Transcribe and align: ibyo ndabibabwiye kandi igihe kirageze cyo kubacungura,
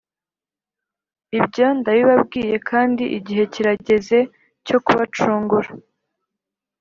ibyo 1.37 1.65
ndabibabwiye 1.77 2.55
kandi 2.69 3.03
igihe 3.17 3.43
kirageze 3.53 4.17
cyo 4.65 4.77
kubacungura, 4.85 5.69